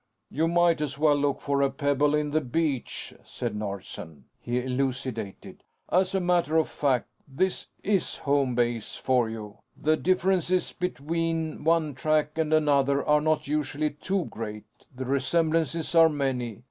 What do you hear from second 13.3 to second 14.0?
usually